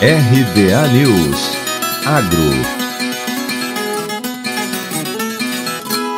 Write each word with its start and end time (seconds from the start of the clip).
RBA 0.00 0.92
News. 0.92 1.56
Agro 2.04 2.85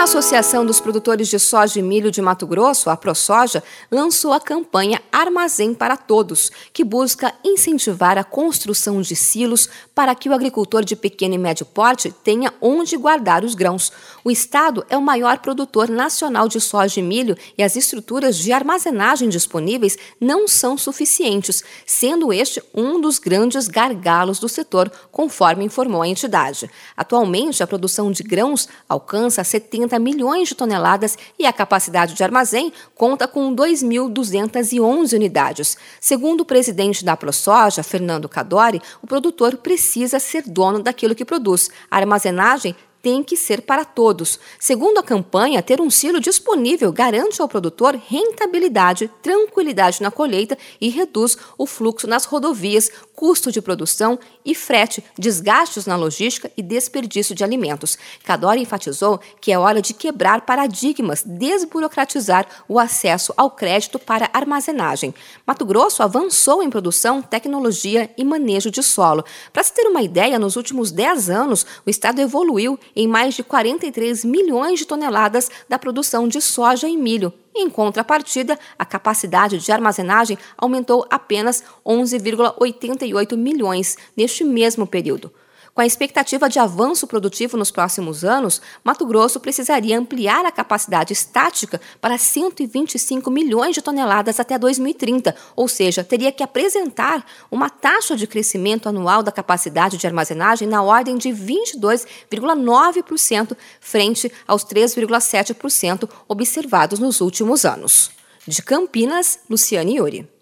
A 0.00 0.04
Associação 0.04 0.64
dos 0.64 0.80
Produtores 0.80 1.28
de 1.28 1.38
Soja 1.38 1.78
e 1.78 1.82
Milho 1.82 2.10
de 2.10 2.22
Mato 2.22 2.46
Grosso, 2.46 2.88
a 2.88 2.96
ProSoja, 2.96 3.62
lançou 3.90 4.32
a 4.32 4.40
campanha 4.40 5.02
Armazém 5.12 5.74
para 5.74 5.94
Todos, 5.94 6.50
que 6.72 6.82
busca 6.82 7.34
incentivar 7.44 8.16
a 8.16 8.24
construção 8.24 9.02
de 9.02 9.14
silos 9.14 9.68
para 9.94 10.14
que 10.14 10.30
o 10.30 10.32
agricultor 10.32 10.86
de 10.86 10.96
pequeno 10.96 11.34
e 11.34 11.38
médio 11.38 11.66
porte 11.66 12.10
tenha 12.24 12.50
onde 12.62 12.96
guardar 12.96 13.44
os 13.44 13.54
grãos. 13.54 13.92
O 14.24 14.30
estado 14.30 14.86
é 14.88 14.96
o 14.96 15.02
maior 15.02 15.36
produtor 15.40 15.90
nacional 15.90 16.48
de 16.48 16.62
soja 16.62 16.98
e 16.98 17.02
milho 17.02 17.36
e 17.58 17.62
as 17.62 17.76
estruturas 17.76 18.38
de 18.38 18.52
armazenagem 18.52 19.28
disponíveis 19.28 19.98
não 20.18 20.48
são 20.48 20.78
suficientes, 20.78 21.62
sendo 21.84 22.32
este 22.32 22.62
um 22.74 23.02
dos 23.02 23.18
grandes 23.18 23.68
gargalos 23.68 24.38
do 24.38 24.48
setor, 24.48 24.90
conforme 25.12 25.66
informou 25.66 26.00
a 26.00 26.08
entidade. 26.08 26.70
Atualmente, 26.96 27.62
a 27.62 27.66
produção 27.66 28.10
de 28.10 28.22
grãos 28.22 28.66
alcança 28.88 29.44
70 29.44 29.89
150 29.90 29.98
milhões 29.98 30.48
de 30.48 30.54
toneladas 30.54 31.18
e 31.38 31.44
a 31.44 31.52
capacidade 31.52 32.14
de 32.14 32.22
armazém 32.22 32.72
conta 32.94 33.26
com 33.26 33.54
2.211 33.54 35.14
unidades. 35.14 35.76
Segundo 36.00 36.42
o 36.42 36.44
presidente 36.44 37.04
da 37.04 37.16
ProSoja, 37.16 37.82
Fernando 37.82 38.28
Cadori, 38.28 38.80
o 39.02 39.06
produtor 39.06 39.56
precisa 39.56 40.20
ser 40.20 40.44
dono 40.46 40.82
daquilo 40.82 41.14
que 41.14 41.24
produz. 41.24 41.70
A 41.90 41.96
armazenagem 41.96 42.76
tem 43.02 43.22
que 43.22 43.36
ser 43.36 43.62
para 43.62 43.84
todos. 43.84 44.38
Segundo 44.58 44.98
a 44.98 45.02
campanha, 45.02 45.62
ter 45.62 45.80
um 45.80 45.90
silo 45.90 46.20
disponível 46.20 46.92
garante 46.92 47.40
ao 47.40 47.48
produtor 47.48 47.98
rentabilidade, 48.08 49.10
tranquilidade 49.22 50.02
na 50.02 50.10
colheita 50.10 50.56
e 50.80 50.88
reduz 50.88 51.36
o 51.56 51.66
fluxo 51.66 52.06
nas 52.06 52.24
rodovias, 52.24 52.90
custo 53.14 53.52
de 53.52 53.60
produção 53.60 54.18
e 54.44 54.54
frete, 54.54 55.04
desgastes 55.18 55.84
na 55.84 55.96
logística 55.96 56.50
e 56.56 56.62
desperdício 56.62 57.34
de 57.34 57.44
alimentos. 57.44 57.98
Cadore 58.24 58.60
enfatizou 58.60 59.20
que 59.40 59.52
é 59.52 59.58
hora 59.58 59.82
de 59.82 59.92
quebrar 59.92 60.42
paradigmas, 60.42 61.22
desburocratizar 61.22 62.46
o 62.66 62.78
acesso 62.78 63.34
ao 63.36 63.50
crédito 63.50 63.98
para 63.98 64.30
armazenagem. 64.32 65.14
Mato 65.46 65.64
Grosso 65.64 66.02
avançou 66.02 66.62
em 66.62 66.70
produção, 66.70 67.20
tecnologia 67.20 68.10
e 68.16 68.24
manejo 68.24 68.70
de 68.70 68.82
solo. 68.82 69.24
Para 69.52 69.62
se 69.62 69.74
ter 69.74 69.86
uma 69.86 70.02
ideia, 70.02 70.38
nos 70.38 70.56
últimos 70.56 70.90
10 70.90 71.28
anos, 71.28 71.66
o 71.84 71.90
estado 71.90 72.20
evoluiu 72.20 72.78
em 72.94 73.06
mais 73.06 73.34
de 73.34 73.42
43 73.42 74.24
milhões 74.24 74.78
de 74.78 74.86
toneladas 74.86 75.50
da 75.68 75.78
produção 75.78 76.26
de 76.26 76.40
soja 76.40 76.88
e 76.88 76.96
milho. 76.96 77.32
Em 77.54 77.68
contrapartida, 77.68 78.58
a 78.78 78.84
capacidade 78.84 79.58
de 79.58 79.72
armazenagem 79.72 80.38
aumentou 80.56 81.06
apenas 81.10 81.64
11,88 81.84 83.36
milhões 83.36 83.96
neste 84.16 84.44
mesmo 84.44 84.86
período. 84.86 85.32
Com 85.74 85.82
a 85.82 85.86
expectativa 85.86 86.48
de 86.48 86.58
avanço 86.58 87.06
produtivo 87.06 87.56
nos 87.56 87.70
próximos 87.70 88.24
anos, 88.24 88.60
Mato 88.82 89.06
Grosso 89.06 89.38
precisaria 89.38 89.96
ampliar 89.98 90.44
a 90.44 90.50
capacidade 90.50 91.12
estática 91.12 91.80
para 92.00 92.18
125 92.18 93.30
milhões 93.30 93.72
de 93.74 93.82
toneladas 93.82 94.40
até 94.40 94.58
2030, 94.58 95.36
ou 95.54 95.68
seja, 95.68 96.02
teria 96.02 96.32
que 96.32 96.42
apresentar 96.42 97.24
uma 97.50 97.68
taxa 97.70 98.16
de 98.16 98.26
crescimento 98.26 98.88
anual 98.88 99.22
da 99.22 99.30
capacidade 99.30 99.96
de 99.96 100.06
armazenagem 100.06 100.66
na 100.66 100.82
ordem 100.82 101.16
de 101.16 101.28
22,9% 101.28 103.56
frente 103.80 104.32
aos 104.46 104.64
3,7% 104.64 106.08
observados 106.26 106.98
nos 106.98 107.20
últimos 107.20 107.64
anos. 107.64 108.10
De 108.46 108.62
Campinas, 108.62 109.40
Luciane 109.48 109.96
Iuri. 109.96 110.39